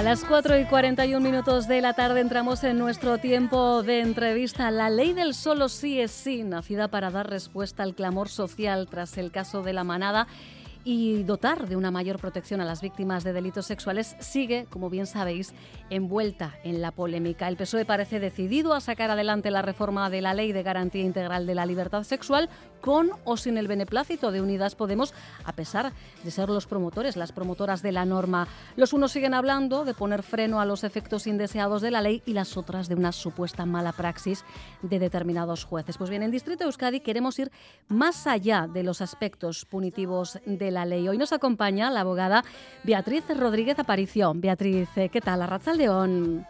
[0.00, 4.70] A las 4 y 41 minutos de la tarde entramos en nuestro tiempo de entrevista.
[4.70, 9.18] La ley del solo sí es sí, nacida para dar respuesta al clamor social tras
[9.18, 10.26] el caso de la manada
[10.84, 15.06] y dotar de una mayor protección a las víctimas de delitos sexuales, sigue, como bien
[15.06, 15.52] sabéis,
[15.90, 17.48] envuelta en la polémica.
[17.48, 21.46] El PSOE parece decidido a sacar adelante la reforma de la Ley de Garantía Integral
[21.46, 22.48] de la Libertad Sexual,
[22.80, 25.12] con o sin el beneplácito de Unidas Podemos,
[25.44, 25.92] a pesar
[26.24, 28.48] de ser los promotores, las promotoras de la norma.
[28.76, 32.32] Los unos siguen hablando de poner freno a los efectos indeseados de la ley y
[32.32, 34.44] las otras de una supuesta mala praxis
[34.82, 35.98] de determinados jueces.
[35.98, 37.50] Pues bien, en Distrito Euskadi queremos ir
[37.88, 41.08] más allá de los aspectos punitivos de la ley.
[41.08, 42.44] Hoy nos acompaña la abogada
[42.82, 44.32] Beatriz Rodríguez Aparicio.
[44.34, 45.42] Beatriz, eh, ¿qué tal?
[45.42, 46.46] Arrachaldeón.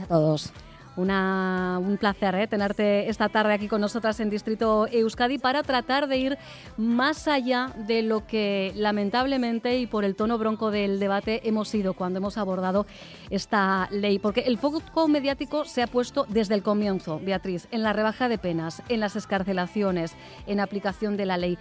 [0.00, 0.52] a todos.
[0.98, 2.48] Una, un placer ¿eh?
[2.48, 6.38] tenerte esta tarde aquí con nosotras en Distrito Euskadi para tratar de ir
[6.76, 11.94] más allá de lo que lamentablemente y por el tono bronco del debate hemos ido
[11.94, 12.84] cuando hemos abordado
[13.30, 14.18] esta ley.
[14.18, 18.38] Porque el foco mediático se ha puesto desde el comienzo, Beatriz, en la rebaja de
[18.38, 20.16] penas, en las escarcelaciones,
[20.48, 21.58] en aplicación de la ley.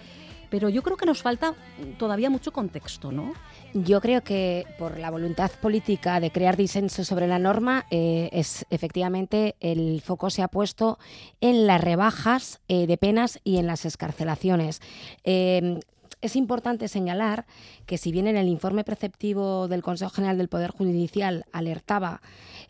[0.49, 1.53] Pero yo creo que nos falta
[1.97, 3.33] todavía mucho contexto, ¿no?
[3.73, 8.65] Yo creo que por la voluntad política de crear disenso sobre la norma, eh, es
[8.69, 10.99] efectivamente el foco se ha puesto
[11.41, 14.81] en las rebajas eh, de penas y en las escarcelaciones.
[15.23, 15.79] Eh,
[16.21, 17.45] es importante señalar
[17.85, 22.21] que si bien en el informe preceptivo del Consejo General del Poder Judicial alertaba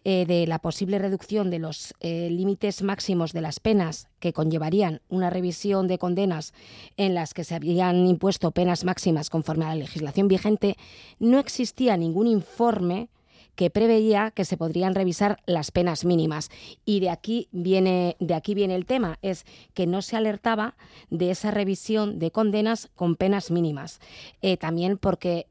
[0.03, 5.02] eh, de la posible reducción de los eh, límites máximos de las penas que conllevarían
[5.09, 6.53] una revisión de condenas
[6.96, 10.78] en las que se habían impuesto penas máximas conforme a la legislación vigente,
[11.19, 13.09] no existía ningún informe
[13.56, 16.52] que preveía que se podrían revisar las penas mínimas.
[16.85, 20.75] Y de aquí viene, de aquí viene el tema, es que no se alertaba
[21.09, 24.00] de esa revisión de condenas con penas mínimas.
[24.44, 25.47] Eh, también porque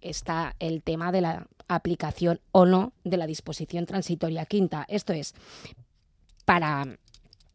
[0.00, 4.84] está el tema de la aplicación o no de la disposición transitoria quinta.
[4.88, 5.34] Esto es,
[6.44, 6.98] para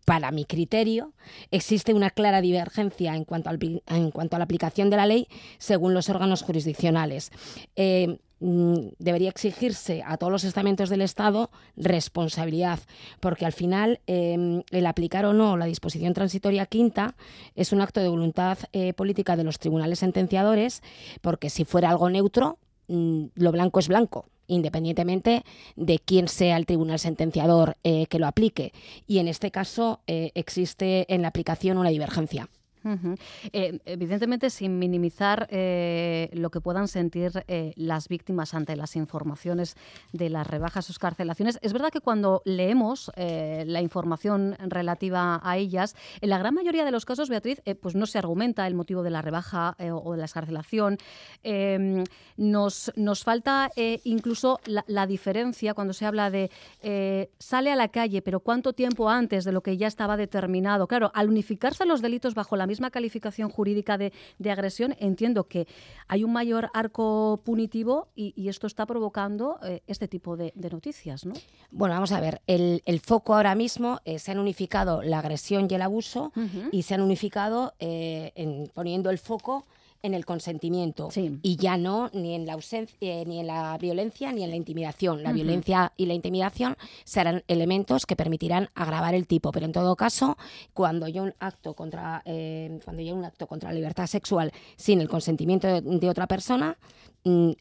[0.08, 1.12] para mi criterio,
[1.52, 5.28] existe una clara divergencia en cuanto, al, en cuanto a la aplicación de la ley
[5.58, 7.30] según los órganos jurisdiccionales.
[7.76, 12.80] Eh, mm, debería exigirse a todos los estamentos del Estado responsabilidad,
[13.20, 17.18] porque al final eh, el aplicar o no la disposición transitoria quinta
[17.56, 20.84] es un acto de voluntad eh, política de los tribunales sentenciadores,
[21.20, 25.44] porque si fuera algo neutro, lo blanco es blanco independientemente
[25.76, 28.74] de quién sea el tribunal sentenciador eh, que lo aplique.
[29.06, 32.50] Y en este caso eh, existe en la aplicación una divergencia.
[33.54, 39.76] Eh, evidentemente, sin minimizar eh, lo que puedan sentir eh, las víctimas ante las informaciones
[40.14, 45.96] de las rebajas o escarcelaciones, es verdad que cuando leemos la información relativa a ellas,
[46.22, 49.10] en la gran mayoría de los casos, Beatriz, pues no se argumenta el motivo de
[49.10, 50.98] la rebaja o de la escarcelación.
[51.44, 52.04] Em,
[52.38, 53.72] nos, nos falta
[54.04, 56.50] incluso la, la, diferencia cuando se habla de
[57.40, 60.88] sale a la calle, pero cuánto tiempo antes de lo que ya estaba determinado.
[60.88, 65.68] Claro, al unificarse los delitos bajo la misma calificación jurídica de, de agresión, entiendo que
[66.08, 70.70] hay un mayor arco punitivo y, y esto está provocando eh, este tipo de, de,
[70.70, 71.34] noticias, ¿no?
[71.72, 75.68] Bueno, vamos a ver, el, el foco ahora mismo eh, se han unificado la agresión
[75.70, 76.70] y el abuso uh -huh.
[76.72, 79.66] y se han unificado eh, en, poniendo el foco
[80.04, 81.10] en el consentimiento
[81.42, 84.56] y ya no ni en la ausencia, eh, ni en la violencia ni en la
[84.56, 85.24] intimidación.
[85.24, 89.96] La violencia y la intimidación serán elementos que permitirán agravar el tipo, pero en todo
[89.96, 90.38] caso,
[90.74, 95.02] cuando hay un acto contra eh, cuando hay un acto contra la libertad sexual sin
[95.02, 96.78] el consentimiento de, otra persona,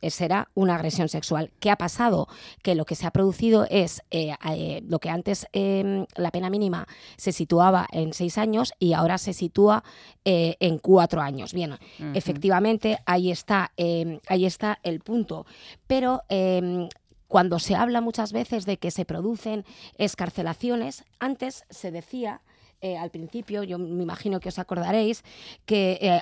[0.08, 1.50] será una agresión sexual.
[1.60, 2.28] ¿Qué ha pasado?
[2.62, 6.86] Que lo que se ha producido es eh, lo que antes em, la pena mínima
[7.16, 9.84] se situaba en seis años y ahora se sitúa
[10.24, 11.52] en cuatro años.
[11.52, 11.78] Bien,
[12.14, 15.46] efectivamente ahí está, em, ahí está el punto.
[15.86, 16.88] Pero em,
[17.28, 19.64] cuando se habla muchas veces de que se producen
[19.98, 22.40] escarcelaciones, antes se decía
[22.80, 25.24] eh, al principio, yo me imagino que os acordaréis,
[25.64, 26.20] que eh,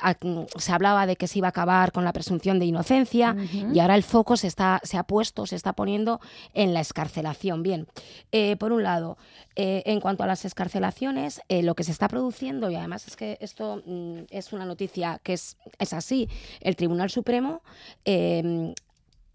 [0.56, 3.36] se hablaba de que se iba a acabar con la presunción de inocencia
[3.72, 6.20] y ahora el foco se, está, se ha puesto, se está poniendo
[6.52, 7.62] en la escarcelación.
[7.62, 7.86] Bien,
[8.32, 9.18] eh, por un lado,
[9.56, 13.82] en cuanto a las escarcelaciones, lo que se está produciendo, y además es que esto
[13.84, 16.28] mm, es una noticia que es, es así,
[16.60, 17.62] el Tribunal Supremo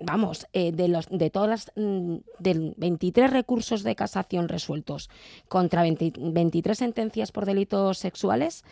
[0.02, 5.10] vamos, eh, de, los, de todas las mm, de 23 recursos de casación resueltos
[5.48, 8.64] contra 23 sentencias por delitos sexuales,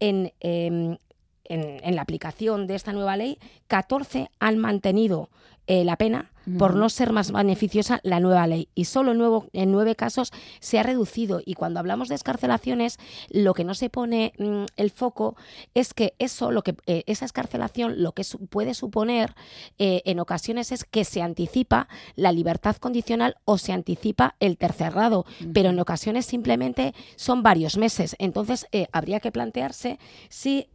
[0.00, 0.96] en, em,
[1.44, 3.38] en, en, la aplicación de esta nueva ley,
[3.68, 5.30] 14 han mantenido
[5.66, 8.68] eh, la pena por no ser más beneficiosa la nueva ley.
[8.74, 10.30] Y solo en, nuevo, en nueve casos
[10.60, 11.40] se ha reducido.
[11.44, 12.98] Y cuando hablamos de escarcelaciones,
[13.30, 15.36] lo que no se pone mm, el foco
[15.72, 19.34] es que eso, lo que eh, esa escarcelación, lo que puede suponer
[19.78, 24.92] eh, en ocasiones es que se anticipa la libertad condicional o se anticipa el tercer
[24.92, 25.24] grado.
[25.52, 28.16] Pero en ocasiones simplemente son varios meses.
[28.18, 30.68] Entonces habría que plantearse si,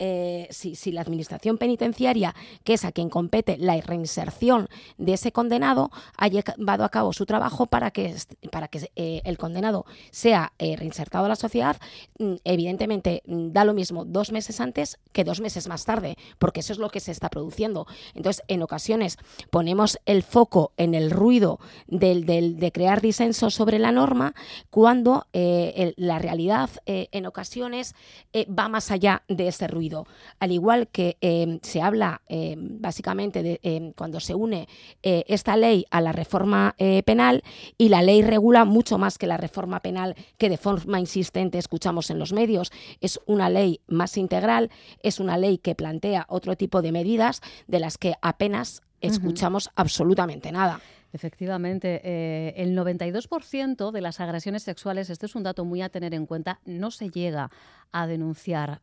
[0.49, 2.33] si, si la administración penitenciaria,
[2.63, 7.25] que es a quien compete la reinserción de ese condenado haya llevado a cabo su
[7.25, 8.15] trabajo para que,
[8.51, 11.77] para que eh, el condenado sea eh, reinsertado a la sociedad,
[12.19, 16.61] mm, evidentemente mm, da lo mismo dos meses antes que dos meses más tarde, porque
[16.61, 17.87] eso es lo que se está produciendo.
[18.13, 19.17] Entonces, en ocasiones
[19.49, 24.33] ponemos el foco en el ruido del, de crear disenso sobre la norma,
[24.69, 27.95] cuando eh, la realidad en ocasiones
[28.35, 30.05] va más allá de ese ruido.
[30.39, 31.17] Al igual que
[31.61, 32.21] se habla
[32.57, 34.67] básicamente de cuando se une
[35.03, 37.43] eh, esta ley a la reforma eh, penal
[37.77, 42.09] y la ley regula mucho más que la reforma penal que de forma insistente escuchamos
[42.09, 42.71] en los medios.
[42.99, 44.69] Es una ley más integral,
[45.03, 50.51] es una ley que plantea otro tipo de medidas de las que apenas escuchamos absolutamente
[50.51, 50.81] nada.
[51.11, 56.13] Efectivamente, eh, el 92% de las agresiones sexuales, este es un dato muy a tener
[56.13, 57.49] en cuenta, no se llega
[57.91, 58.81] a denunciar.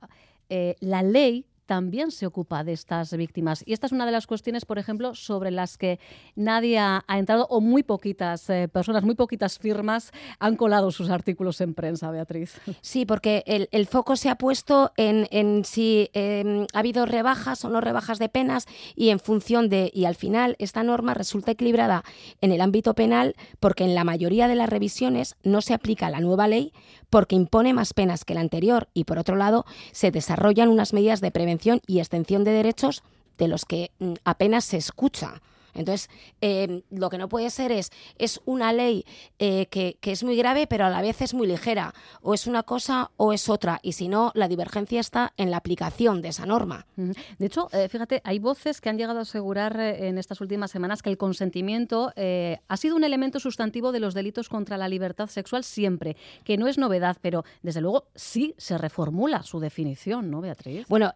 [0.81, 3.63] la ley también se ocupa de estas víctimas.
[3.67, 5.99] Y esta es una de las cuestiones, por ejemplo, sobre las que
[6.35, 11.61] nadie ha, entrado o muy poquitas eh, personas, muy poquitas firmas han colado sus artículos
[11.61, 12.61] en prensa, Beatriz.
[12.81, 17.81] Sí, porque el, foco se ha puesto en, si em, ha habido rebajas o no
[17.81, 22.05] rebajas de penas y en función de, y al final esta norma resulta equilibrada
[22.41, 26.21] en el ámbito penal porque en la mayoría de las revisiones no se aplica la
[26.21, 26.73] nueva ley
[27.11, 31.21] porque impone más penas que la anterior y por otro lado se desarrollan unas medidas
[31.21, 31.56] de prevención
[31.87, 33.03] y extensión de derechos
[33.39, 35.43] de los que mm, apenas se escucha.
[35.77, 36.09] Entonces,
[36.41, 39.05] em, lo que no puede ser es, es una ley
[39.39, 41.93] eh, que, es muy grave, pero a la vez es muy ligera.
[42.23, 43.81] O es una cosa o es otra.
[43.83, 46.87] Y si no, la divergencia está en la aplicación de esa norma.
[46.97, 50.71] De hecho, eh, fíjate, hay voces que han llegado a asegurar eh, en estas últimas
[50.71, 55.29] semanas que el consentimiento ha sido un elemento sustantivo de los delitos contra la libertad
[55.29, 60.41] sexual siempre, que no es novedad, pero desde luego sí se reformula su definición, ¿no,
[60.41, 60.87] Beatriz?
[60.89, 61.13] Bueno,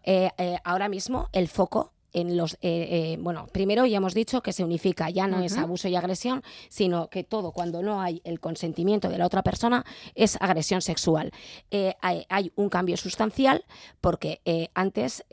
[0.63, 4.63] ahora mismo el foco en los, eh, eh, bueno, primero ya hemos dicho que se
[4.63, 9.09] unifica, ya no es abuso y agresión, sino que todo cuando no hay el consentimiento
[9.09, 11.31] de la otra persona es agresión sexual.
[11.69, 13.63] Eh, hay, un cambio sustancial
[14.01, 14.41] porque
[14.73, 15.23] antes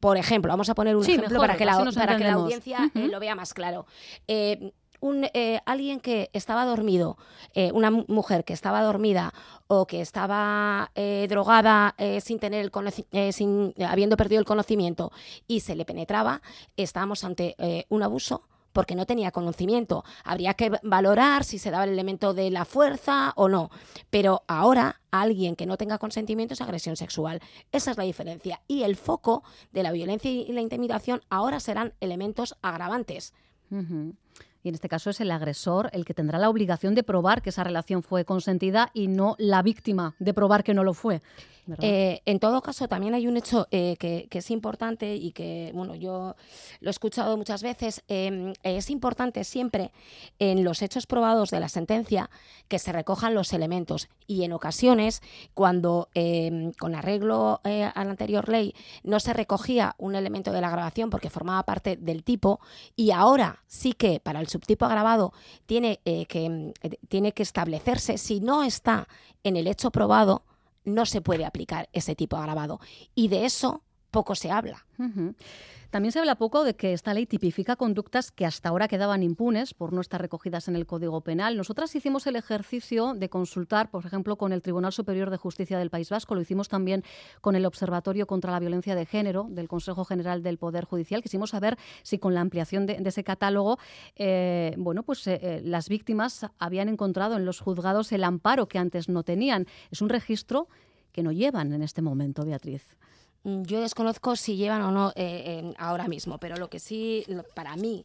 [0.00, 3.18] por ejemplo, vamos a poner un ejemplo para, que la, para que la, audiencia lo
[3.18, 3.86] vea más claro
[5.00, 7.16] un, eh, alguien que estaba dormido,
[7.54, 9.32] eh, una mujer que estaba dormida
[9.66, 15.12] o que estaba eh, drogada sin tener el sin, habiendo perdido el conocimiento
[15.46, 16.42] y se le penetraba,
[16.76, 17.56] estábamos ante
[17.88, 18.42] un abuso
[18.76, 20.04] porque no tenía conocimiento.
[20.22, 23.70] Habría que valorar si se daba el elemento de la fuerza o no.
[24.10, 27.40] Pero ahora alguien que no tenga consentimiento es agresión sexual.
[27.72, 28.60] Esa es la diferencia.
[28.68, 33.32] Y el foco de la violencia y la intimidación ahora serán elementos agravantes
[34.66, 37.50] y en este caso es el agresor el que tendrá la obligación de probar que
[37.50, 41.22] esa relación fue consentida y no la víctima de probar que no lo fue.
[41.80, 45.94] Eh, en todo caso, también hay un hecho eh, que, es importante y que, bueno,
[45.94, 46.36] yo
[46.80, 48.02] lo he escuchado muchas veces.
[48.08, 49.92] Em, es importante siempre
[50.38, 52.30] en los hechos probados de la sentencia
[52.68, 55.22] que se recojan los elementos y en ocasiones,
[55.54, 60.70] cuando em, con arreglo a la anterior ley no se recogía un elemento de la
[60.70, 62.60] grabación porque formaba parte del tipo
[62.94, 65.32] y ahora sí que para el subtipo agravado
[65.66, 66.72] tiene, que,
[67.08, 69.08] tiene que establecerse si no está
[69.42, 70.42] en el hecho probado,
[70.86, 72.80] no se puede aplicar ese tipo de agravado.
[73.14, 73.82] Y de eso
[74.16, 74.86] poco se habla.
[75.90, 79.74] También se habla poco de que esta ley tipifica conductas que hasta ahora quedaban impunes
[79.74, 81.54] por no estar recogidas en el Código Penal.
[81.54, 85.90] Nosotras hicimos el ejercicio de consultar, por ejemplo, con el Tribunal Superior de Justicia del
[85.90, 87.04] País Vasco, lo hicimos también
[87.42, 91.22] con el Observatorio contra la Violencia de Género del Consejo General del Poder Judicial.
[91.22, 93.78] Quisimos saber si con la ampliación de, ese catálogo,
[94.16, 98.78] eh, bueno, pues eh, eh, las víctimas habían encontrado en los juzgados el amparo que
[98.78, 99.66] antes no tenían.
[99.90, 100.68] Es un registro
[101.12, 102.96] que no llevan en este momento, Beatriz.
[103.46, 107.24] Mm, yo desconozco si llevan o no eh, ahora mismo, pero lo que sí,
[107.54, 108.02] para mí,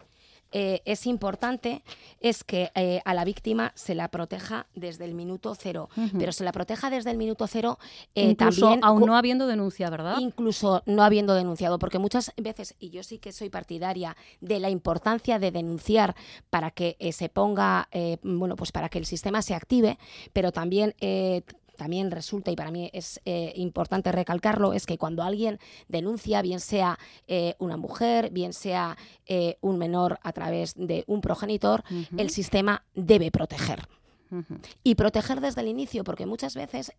[0.54, 1.82] eh, es importante
[2.20, 6.44] es que eh, a la víctima se la proteja desde el minuto cero, pero se
[6.44, 7.80] la proteja desde el minuto cero
[8.14, 10.18] incluso también, aún no habiendo denuncia, ¿verdad?
[10.20, 14.70] Incluso no habiendo denunciado, porque muchas veces, y yo sí que soy partidaria de la
[14.70, 16.16] importancia de denunciar
[16.50, 17.88] para que se ponga,
[18.22, 19.98] bueno, pues para que el sistema se active,
[20.34, 20.94] pero también
[21.82, 25.58] también resulta, y para mí es eh, importante recalcarlo, es que cuando alguien
[25.88, 28.96] denuncia, bien sea eh, una mujer, bien sea
[29.26, 31.84] eh, un menor a través de un progenitor,
[32.16, 33.88] el sistema debe proteger.
[34.84, 36.94] Y proteger desde el inicio, porque muchas veces,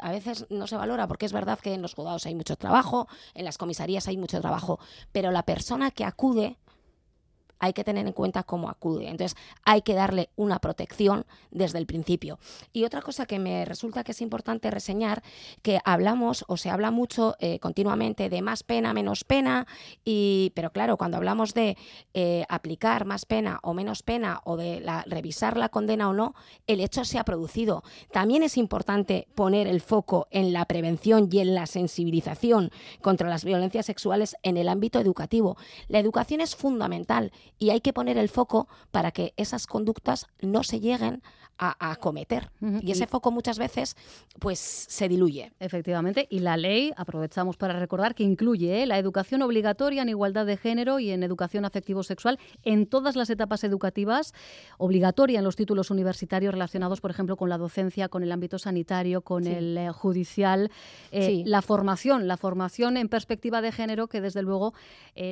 [0.00, 3.06] a veces no se valora, porque es verdad que en los juzgados hay mucho trabajo,
[3.34, 4.80] en las comisarías hay mucho trabajo,
[5.12, 6.56] pero la persona que acude
[7.60, 9.08] hay que tener en cuenta cómo acude.
[9.08, 12.38] Entonces, hay que darle una protección desde el principio.
[12.72, 15.22] Y otra cosa que me resulta que es importante reseñar,
[15.62, 19.66] que hablamos o se habla mucho eh, continuamente de más pena, menos pena,
[20.04, 21.76] y, pero claro, cuando hablamos de
[22.14, 26.34] eh, aplicar más pena o menos pena o de revisar la condena o no,
[26.66, 27.84] el hecho se ha producido.
[28.10, 32.70] También es importante poner el foco en la prevención y en la sensibilización
[33.02, 35.56] contra las violencias sexuales en el ámbito educativo.
[35.88, 40.62] La educación es fundamental y hay que poner el foco para que esas conductas no
[40.62, 41.22] se lleguen
[41.60, 42.50] a, cometer.
[42.80, 43.96] Y ese foco muchas veces
[44.38, 45.52] pues se diluye.
[45.60, 48.86] Efectivamente, y la ley, aprovechamos para recordar que incluye ¿eh?
[48.86, 53.62] la educación obligatoria en igualdad de género y en educación afectivo-sexual en todas las etapas
[53.64, 54.32] educativas,
[54.78, 59.20] obligatoria en los títulos universitarios relacionados, por ejemplo, con la docencia, con el ámbito sanitario,
[59.20, 60.70] con el eh, judicial,
[61.12, 64.72] eh, la formación, la formación en perspectiva de género que desde luego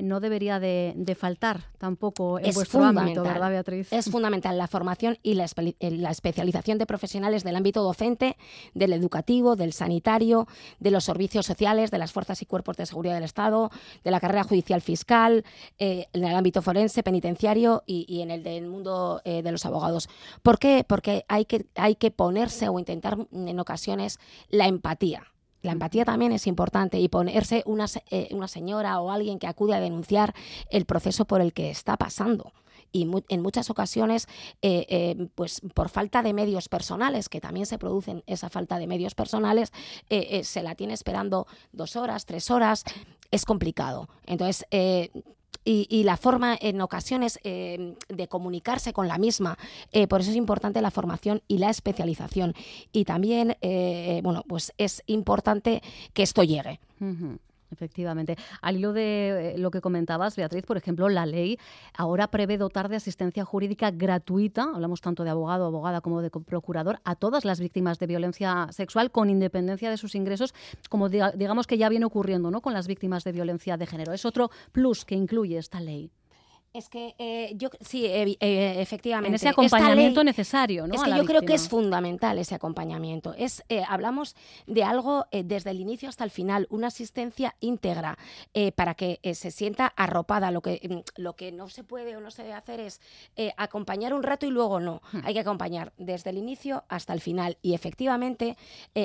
[0.03, 2.08] no debería de, faltar tampoco
[2.39, 3.93] en es vuestro ámbito, ¿verdad, Beatriz?
[3.93, 5.47] Es fundamental la formación y la,
[5.81, 8.37] la especialización de profesionales del ámbito docente,
[8.75, 10.47] del educativo, del sanitario,
[10.79, 13.71] de los servicios sociales, de las fuerzas y cuerpos de seguridad del Estado,
[14.05, 15.45] de la carrera judicial fiscal,
[15.79, 20.09] eh, en el ámbito forense, penitenciario y, en el del mundo eh, de los abogados.
[20.43, 20.85] ¿Por qué?
[20.87, 25.25] Porque hay que, hay que ponerse o intentar en ocasiones la empatía.
[25.63, 29.75] La empatía también es importante y ponerse una, eh, una señora o alguien que acude
[29.75, 30.35] a denunciar
[30.71, 32.53] el proceso por el que está pasando
[32.91, 34.29] y en muchas ocasiones,
[34.63, 38.87] eh, eh, pues por falta de medios personales, que también se producen esa falta de
[38.87, 39.73] medios personales,
[40.09, 42.85] se la tiene esperando dos horas, tres horas,
[43.31, 44.09] es complicado.
[44.25, 44.65] Entonces,
[45.65, 49.59] y, la forma en ocasiones de comunicarse con la misma.
[50.09, 52.55] por eso es importante la formación y la especialización.
[52.93, 53.57] Y también,
[54.23, 55.83] bueno, pues es importante
[56.15, 56.81] que esto llegue.
[57.71, 58.37] Efectivamente.
[58.63, 61.59] Al hilo de eh, lo que comentabas, Beatriz, por ejemplo, la ley
[61.95, 67.01] ahora prevé dotar de asistencia jurídica gratuita, hablamos tanto de abogado, abogada como de procurador,
[67.05, 70.55] a todas las víctimas de violencia sexual con independencia de sus ingresos,
[70.89, 72.61] como digamos que ya viene ocurriendo ¿no?
[72.61, 74.13] con las víctimas de violencia de género.
[74.13, 76.11] Es otro plus que incluye esta ley.
[76.79, 79.27] Es que eh, yo sí, eh, efectivamente.
[79.31, 80.95] En ese acompañamiento necesario, ¿no?
[80.95, 83.35] Es que yo creo que es fundamental ese acompañamiento.
[83.37, 84.37] Es, eh, hablamos
[84.69, 88.17] de algo desde el inicio hasta el final, una asistencia íntegra
[88.77, 90.53] para que se sienta arropada.
[90.53, 93.01] Lo que, mm, lo que no se puede o no se debe hacer es
[93.57, 95.03] acompañar un rato y luego no.
[95.11, 95.23] Hmm.
[95.25, 97.59] Hay que acompañar desde el inicio hasta el final.
[97.61, 98.57] Y efectivamente,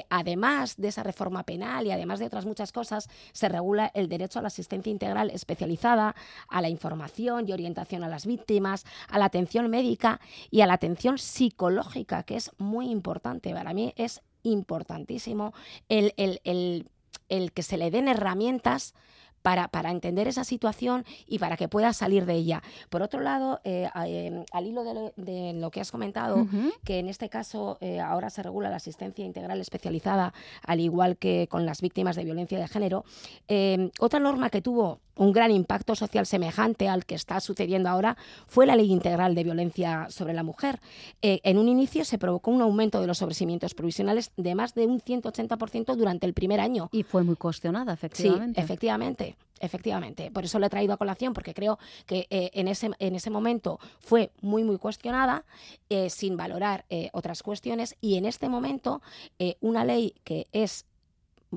[0.10, 4.38] además de esa reforma penal y además de otras muchas cosas, se regula el derecho
[4.38, 6.16] a la asistencia integral especializada,
[6.48, 7.63] a la información y orientación
[8.04, 10.20] a las víctimas, a la atención médica
[10.52, 13.54] y a la atención psicológica, que es muy importante.
[13.54, 15.54] Para mí es importantísimo
[15.90, 16.90] el, el, el,
[17.30, 18.94] el que se le den herramientas
[19.44, 22.64] para, para entender esa situación y para que pueda salir de ella.
[22.90, 24.84] Por otro lado, eh, eh, al hilo
[25.16, 26.48] de lo, que has comentado,
[26.84, 30.34] que en este caso eh, ahora se regula la asistencia integral especializada,
[30.66, 33.06] al igual que con las víctimas de violencia de género,
[34.00, 38.66] otra norma que tuvo un gran impacto social semejante al que está sucediendo ahora fue
[38.66, 40.80] la Ley Integral de Violencia sobre la Mujer.
[41.22, 44.88] Eh, en un inicio se provocó un aumento de los sobrecimientos provisionales de más de
[44.88, 46.90] un 180% durante el primer año.
[46.92, 48.60] Y fue muy cuestionada, efectivamente.
[48.60, 49.33] Sí, efectivamente.
[49.60, 53.16] Efectivamente, por eso lo he traído a colación, porque creo que eh, en, ese, en
[53.16, 55.46] ese momento fue muy, muy cuestionada,
[55.90, 59.02] eh, sin valorar otras cuestiones, y en este momento
[59.62, 60.86] una ley que es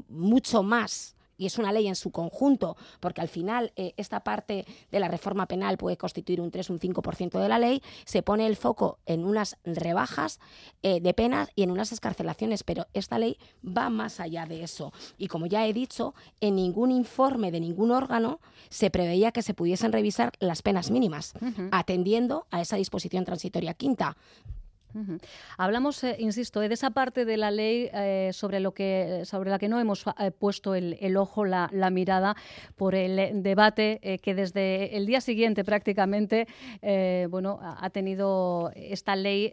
[0.09, 4.65] mucho más y es una ley en su conjunto, porque al final eh, esta parte
[4.91, 8.47] de la reforma penal puede constituir un 3 un 5% de la ley, se pone
[8.47, 10.41] el foco en unas rebajas
[10.83, 14.93] eh, de penas y en unas escarcelaciones, pero esta ley va más allá de eso.
[15.19, 19.55] Y como ya he dicho, en ningún informe de ningún órgano se preveía que se
[19.55, 21.35] pudiesen revisar las penas mínimas,
[21.71, 24.17] atendiendo a esa disposición transitoria quinta.
[25.59, 29.59] Hablamos, eh, insisto, de esa parte de la ley eh, sobre, lo que, sobre la
[29.59, 32.37] que no hemos eh, puesto el, ojo, la, mirada,
[32.77, 36.47] por el debate que desde el día siguiente prácticamente
[37.31, 39.53] bueno, ha tenido esta ley.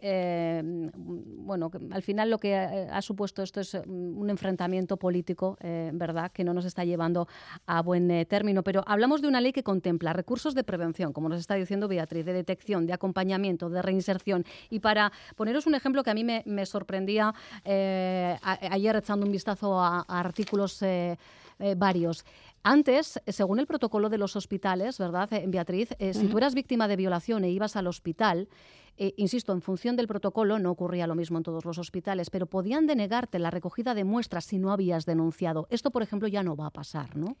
[0.62, 5.56] bueno, al final lo que ha, supuesto esto es un enfrentamiento político,
[5.92, 7.28] ¿verdad?, que no nos está llevando
[7.66, 8.62] a buen término.
[8.62, 12.24] Pero hablamos de una ley que contempla recursos de prevención, como nos está diciendo Beatriz,
[12.24, 16.66] de detección, de acompañamiento, de reinserción y para Poneros un ejemplo que a mí me,
[16.66, 21.18] sorprendía eh, ayer echando un vistazo a, artículos eh,
[21.58, 22.24] eh, varios.
[22.62, 25.90] Antes, según el protocolo de los hospitales, ¿verdad, Beatriz?
[26.12, 28.48] Si tú eras víctima de violación e ibas al hospital,
[28.96, 32.86] insisto, en función del protocolo, no ocurría lo mismo en todos los hospitales, pero podían
[32.86, 35.66] denegarte la recogida de muestras si no habías denunciado.
[35.68, 37.36] Esto, por ejemplo, ya no va a pasar, ¿no?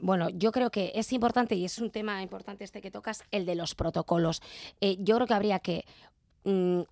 [0.00, 3.44] bueno, yo creo que es importante y es un tema importante este que tocas, el
[3.44, 4.40] de los protocolos.
[4.80, 5.84] yo creo que habría que
[6.44, 6.82] Mm,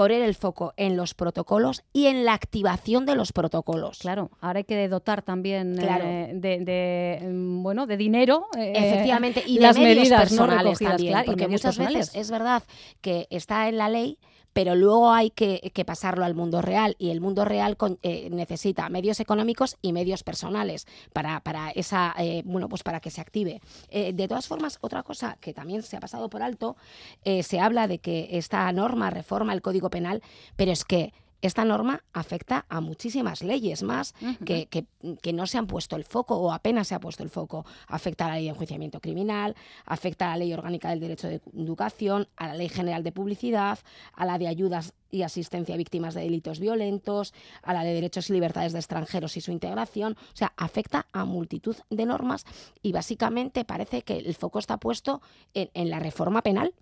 [0.00, 3.98] poner el foco en los protocolos y en la activación de los protocolos.
[3.98, 9.56] Claro, ahora hay que dotar también eh, de, mm, bueno de dinero, eh, efectivamente, y
[9.56, 12.62] de las medios personales también, porque muchas veces es verdad
[13.02, 14.18] que está en la ley,
[14.52, 19.18] pero luego hay que, pasarlo al mundo real y el mundo real eh, necesita medios
[19.18, 23.60] económicos y medios personales para, para esa eh, bueno pues para que se active.
[23.88, 26.76] Eh, de todas formas, otra cosa que también se ha pasado por alto,
[27.24, 30.22] se habla de que esta norma reforma el Código Penal,
[30.56, 34.86] pero es que esta norma afecta a muchísimas leyes más que,
[35.32, 37.64] no se han puesto el foco o apenas se ha puesto el foco.
[37.86, 41.40] Afecta a la ley de enjuiciamiento criminal, afecta a la ley orgánica del derecho de
[41.56, 43.78] educación, a la ley general de publicidad,
[44.12, 48.30] a la de ayudas y asistencia a víctimas de delitos violentos, a la de derechos
[48.30, 50.16] y libertades de extranjeros y su integración.
[50.32, 52.44] O sea, afecta a multitud de normas
[52.82, 55.20] y básicamente parece que el foco está puesto
[55.54, 56.74] en, la reforma penal.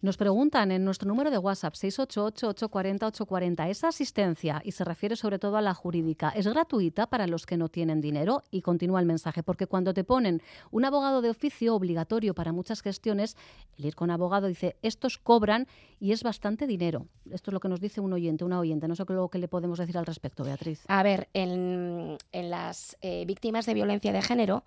[0.00, 5.56] Nos preguntan en nuestro número de WhatsApp 688-840-840, ¿esa asistencia, y se refiere sobre todo
[5.56, 8.44] a la jurídica, es gratuita para los que no tienen dinero?
[8.52, 12.80] Y continúa el mensaje, porque cuando te ponen un abogado de oficio obligatorio para muchas
[12.80, 13.36] gestiones,
[13.76, 15.66] el ir con abogado dice, estos cobran
[15.98, 17.08] y es bastante dinero.
[17.32, 18.86] Esto es lo que nos dice un oyente, una oyente.
[18.86, 20.84] No sé lo que le podemos decir al respecto, Beatriz.
[20.86, 24.64] A ver, en, las eh, víctimas de violencia de género,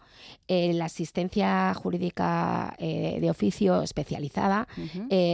[0.50, 4.68] eh, la asistencia jurídica eh, de oficio especializada,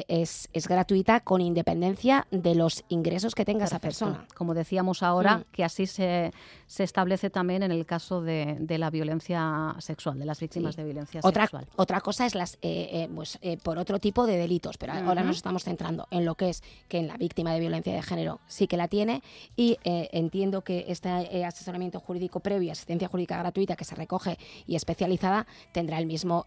[0.08, 4.26] es, es, gratuita con independencia de los ingresos que tenga esa persona.
[4.36, 5.44] Como decíamos ahora, mm.
[5.52, 6.32] que así se,
[6.66, 10.84] se, establece también en el caso de, de la violencia sexual, de las víctimas de
[10.84, 11.68] violencia otra, sexual.
[11.76, 15.24] Otra cosa es las, eh, eh, pues, eh, por otro tipo de delitos, pero ahora
[15.24, 18.40] nos estamos centrando en lo que es que en la víctima de violencia de género
[18.48, 19.22] sí que la tiene
[19.56, 21.10] y entiendo que este
[21.46, 26.46] asesoramiento jurídico previo y asistencia jurídica gratuita que se recoge y especializada tendrá el mismo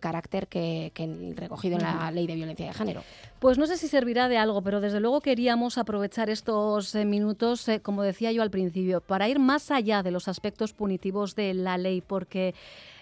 [0.00, 3.02] carácter que, que recogido en la ley de violencia de género.
[3.40, 7.66] Pues no sé si servirá de algo, pero desde luego queríamos aprovechar estos eh, minutos,
[7.68, 11.54] eh, como decía yo al principio, para ir más allá de los aspectos punitivos de
[11.54, 12.54] la ley, porque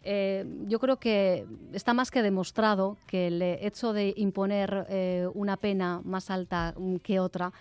[0.05, 6.01] eh, yo creo que está más que demostrado que el hecho de imponer una pena
[6.05, 7.53] más alta que otra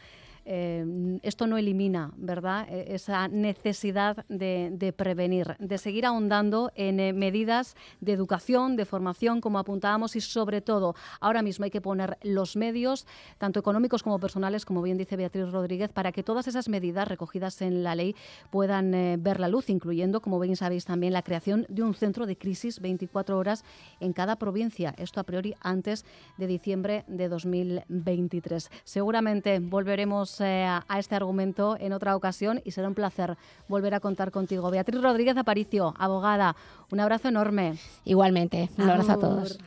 [0.50, 7.12] eh, esto no elimina, ¿verdad?, e, esa necesidad de, prevenir, de seguir ahondando en eh,
[7.12, 12.18] medidas de educación, de formación, como apuntábamos, y sobre todo, ahora mismo hay que poner
[12.24, 13.06] los medios,
[13.38, 17.62] tanto económicos como personales, como bien dice Beatriz Rodríguez, para que todas esas medidas recogidas
[17.62, 18.16] en la ley
[18.50, 22.26] puedan eh, ver la luz, incluyendo, como bien sabéis también, la creación de un centro
[22.26, 23.66] de crisis 24 horas
[24.00, 24.96] en cada provincia.
[24.98, 26.06] Esto a priori antes
[26.38, 28.72] de diciembre de 2023.
[28.86, 34.00] Seguramente volveremos eh, a este argumento en otra ocasión y será un placer volver a
[34.00, 34.70] contar contigo.
[34.70, 36.56] Beatriz Rodríguez Aparicio, abogada,
[36.92, 37.78] un abrazo enorme.
[38.06, 39.58] Igualmente, un abrazo a todos.